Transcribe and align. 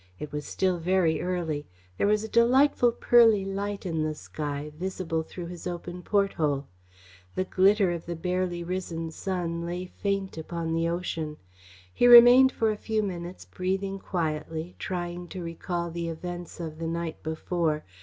It 0.17 0.31
was 0.31 0.47
still 0.47 0.79
very 0.79 1.21
early. 1.21 1.67
There 1.99 2.07
was 2.07 2.23
a 2.23 2.27
delightful 2.27 2.91
pearly 2.91 3.45
light 3.45 3.85
in 3.85 4.01
the 4.01 4.15
sky, 4.15 4.71
visible 4.75 5.21
through 5.21 5.45
his 5.45 5.67
open 5.67 6.01
porthole. 6.01 6.65
The 7.35 7.43
glitter 7.43 7.91
of 7.91 8.07
the 8.07 8.15
barely 8.15 8.63
risen 8.63 9.11
sun 9.11 9.63
lay 9.63 9.85
faint 9.85 10.39
upon 10.39 10.73
the 10.73 10.89
ocean. 10.89 11.37
He 11.93 12.07
remained 12.07 12.51
for 12.51 12.71
a 12.71 12.77
few 12.77 13.03
minutes, 13.03 13.45
breathing 13.45 13.99
quietly, 13.99 14.75
trying 14.79 15.27
to 15.27 15.43
recall 15.43 15.91
the 15.91 16.07
events 16.09 16.59
of 16.59 16.79
the 16.79 16.87
night 16.87 17.21
before. 17.21 17.83